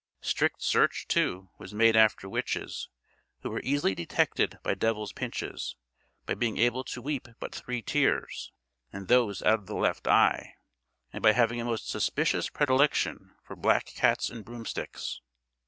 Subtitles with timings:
[0.33, 2.89] "Strict search, too, was made after witches,
[3.41, 5.75] who were easily detected by devil's pinches;
[6.25, 8.51] by being able to weep but three tears,
[8.91, 10.55] and those out of the left eye;
[11.13, 15.21] and by having a most suspicious predilection for black cats and broomsticks!